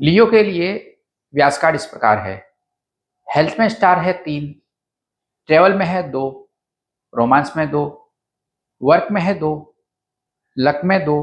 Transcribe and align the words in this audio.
लियो 0.00 0.26
के 0.26 0.42
लिए 0.42 0.72
व्यास 1.34 1.58
कार्ड 1.58 1.76
इस 1.76 1.84
प्रकार 1.86 2.18
है। 2.18 2.34
हेल्थ 3.28 3.56
में 3.60 3.68
स्टार 3.68 3.98
है 3.98 4.12
तीन 4.12 4.52
ट्रेवल 5.48 5.74
में 5.74 5.84
है 5.86 6.02
दो 6.10 6.24
रोमांस 7.14 7.52
में 7.56 7.70
दो 7.70 7.82
वर्क 8.82 9.08
में 9.12 9.20
है 9.20 9.34
दो 9.34 9.52
लक 10.56 10.80
में 10.84 11.04
दो 11.04 11.16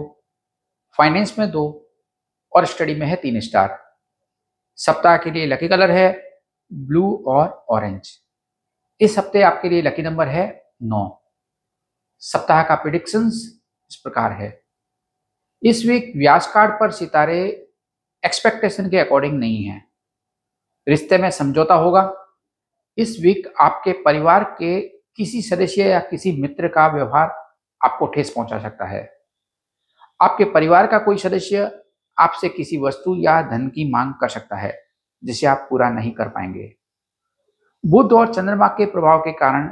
फाइनेंस 0.97 1.38
में 1.39 1.49
दो 1.52 1.63
और 2.54 2.65
स्टडी 2.65 2.96
में 2.96 3.05
है 3.07 3.15
तीन 3.15 3.39
स्टार 3.39 3.78
सप्ताह 4.78 5.17
के 5.17 5.31
लिए 5.31 5.46
लकी 5.46 5.67
कलर 5.67 5.92
है 5.92 6.12
ब्लू 6.72 7.24
और 7.28 7.47
ऑरेंज 7.69 8.10
इस 9.01 9.17
हफ़्ते 9.17 9.42
आपके 9.42 9.69
लिए 9.69 9.81
लकी 9.81 10.01
नंबर 10.01 10.28
है 10.28 10.46
नौ। 10.83 11.08
सप्ताह 12.22 12.63
का 12.63 12.76
प्रिडिक्शंस 12.76 13.33
इस 13.92 13.96
प्रकार 13.96 14.31
है। 14.31 14.49
इस 15.63 15.85
वीक 15.85 16.12
व्यास 16.17 16.52
कार्ड 16.53 16.72
पर 16.72 16.91
सितारे 16.91 17.41
एक्सपेक्टेशन 18.26 18.90
के 18.90 18.98
अकॉर्डिंग 18.98 19.40
नहीं 19.40 19.63
है। 19.63 19.84
रिश्ते 20.88 21.18
में 21.18 21.32
समझौता 21.32 21.76
होगा। 21.76 22.16
इस 22.98 23.18
वीक 23.22 23.54
आपके 23.59 23.91
परिवार 23.91 24.44
के 24.44 24.82
किसी 25.16 25.41
सदस्य 25.41 25.84
या 25.84 26.00
किसी 26.00 26.31
मित्र 26.31 26.68
का 26.68 26.88
व्यवहार 26.88 27.30
आपको 27.86 28.08
ठेस 28.08 28.30
पहुँचा 28.30 28.59
सकता 28.59 28.86
है। 28.86 29.18
आपके 30.22 30.44
परिवार 30.44 30.88
का 30.88 31.00
कोई 31.00 31.18
सदस्य 31.18 31.81
आपसे 32.20 32.50
किसी 32.50 32.78
वस्तु 32.78 33.16
या 33.16 33.42
धन 33.42 33.68
की 33.68 33.92
मांग 33.92 34.14
कर 34.14 34.30
सकता 34.30 34.56
है, 34.56 34.84
जिसे 35.23 35.48
आप 35.48 35.67
पूरा 35.70 35.90
नहीं 35.90 36.12
कर 36.12 36.28
पाएँगे। 36.28 36.76
बुद्ध 37.86 38.14
और 38.14 38.34
चंद्रमा 38.34 38.67
के 38.67 38.86
प्रभाव 38.86 39.20
के 39.20 39.31
कारण 39.31 39.72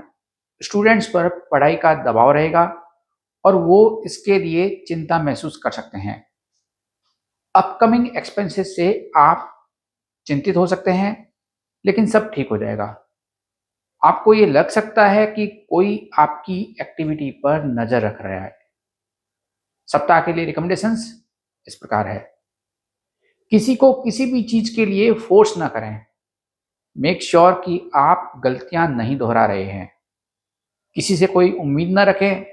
स्टूडेंट्स 0.64 1.08
पर 1.08 1.30
पढ़ाई 1.30 1.76
का 1.76 1.94
दबाव 1.94 2.32
रहेगा 2.32 2.84
और 3.46 3.56
वो 3.56 4.04
इसके 4.06 4.40
लिए 4.40 4.86
चिंता 4.88 5.24
महसूस 5.24 5.58
कर 5.58 5.72
सकते 5.72 5.98
हैं। 5.98 6.29
अपकमिंग 7.56 8.18
एक्सपेंसेस 8.18 8.76
से 8.76 9.12
आप 9.18 9.68
चिंतित 10.26 10.58
हो 10.58 10.68
सकते 10.68 10.92
हैं, 10.92 11.34
लेकिन 11.86 12.06
सब 12.06 12.32
ठीक 12.32 12.50
हो 12.50 12.58
जाएगा। 12.58 13.06
आपको 14.04 14.34
ये 14.34 14.46
लग 14.46 14.70
सकता 14.70 15.08
है 15.08 15.28
कि 15.28 15.68
कोई 15.70 16.10
आपकी 16.20 16.76
एक्टिविटी 16.82 17.32
पर 17.32 17.64
नज़र 17.64 18.02
रख 18.02 18.22
रहा 18.22 18.44
है। 18.44 18.60
सप्ताह 19.88 20.22
के 20.22 20.34
लिए 20.34 20.46
रिकमेंडेशंस 20.46 21.26
इस 21.68 21.76
प्रकार 21.76 22.08
है। 22.08 22.36
किसी 23.50 23.76
को 23.76 23.94
किसी 23.94 24.26
भी 24.26 24.44
चीज़ 24.44 24.76
के 24.76 24.86
लिए 24.86 25.14
फोर्स 25.14 25.58
ना 25.58 25.68
करें। 25.68 26.06
मेक 26.98 27.24
श्योर 27.24 27.52
sure 27.52 27.66
कि 27.66 27.92
आप 27.96 28.34
गलतियाँ 28.44 28.88
नहीं 28.88 29.18
दोहरा 29.18 29.46
रहे 29.46 29.64
हैं। 29.64 29.92
किसी 30.96 31.18
से 31.18 31.28
कोई 31.28 31.52
उम्मीद 31.52 31.90
ना 31.90 32.04
रखें। 32.04 32.46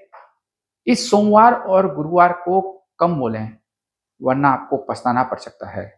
इस 0.87 1.11
सोमवार 1.11 1.55
और 1.55 1.95
गुरुवार 1.95 2.33
को 2.33 2.87
कम 2.99 3.15
बोलें। 3.17 3.59
वरना 4.21 4.49
आपको 4.49 4.77
पछताना 4.89 5.23
पड़ 5.23 5.39
सकता 5.39 5.71
है। 5.71 5.93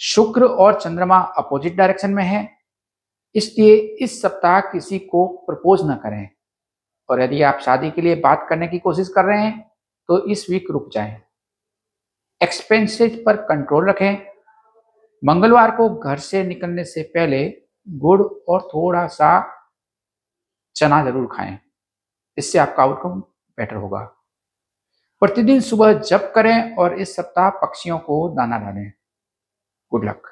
शुक्र 0.00 0.44
और 0.44 0.80
चंद्रमा 0.80 1.18
अपोजिट 1.38 1.76
डायरेक्शन 1.76 2.10
में 2.10 2.24
है, 2.24 2.48
इसलिए 3.34 3.74
इस 4.02 4.20
सप्ताह 4.22 4.60
किसी 4.62 4.98
को 5.00 5.26
प्रपोज 5.46 5.82
ना 5.86 5.94
करें। 5.96 6.28
और 7.08 7.20
यदि 7.20 7.42
आप 7.42 7.58
शादी 7.60 7.90
के 7.90 8.02
लिए 8.02 8.14
बात 8.16 8.46
करने 8.48 8.68
की 8.68 8.78
कोशिश 8.78 9.08
कर 9.08 9.24
रहे 9.24 9.40
हैं 9.40 9.60
तो 10.08 10.18
इस 10.26 10.46
वीक 10.50 10.70
रुक 10.70 10.88
जाएँ। 10.92 11.16
एक्सपेंसेस 12.40 13.22
पर 13.26 13.36
कंट्रोल 13.44 13.88
रखें। 13.88 14.26
मंगलवार 15.22 15.70
को 15.70 15.88
घर 15.90 16.18
से 16.20 16.42
निकलने 16.44 16.84
से 16.84 17.02
पहले 17.14 17.44
गुड़ 17.86 18.22
और 18.22 18.62
थोड़ा 18.64 19.06
सा 19.08 19.30
चना 20.76 21.02
ज़रूर 21.04 21.28
खाएँ। 21.32 21.58
इससे 22.38 22.58
आपका 22.58 22.82
आउटकम 22.82 23.20
बेटर 23.58 23.76
होगा। 23.76 24.00
प्रतिदिन 25.22 25.60
सुबह 25.60 25.92
जप 25.92 26.32
करें 26.34 26.76
और 26.76 26.94
इस 27.00 27.14
सप्ताह 27.16 27.50
पक्षियों 27.50 27.98
को 27.98 28.28
दाना 28.28 28.58
डालें। 28.58 28.92
Good 29.92 30.04
luck 30.04 30.22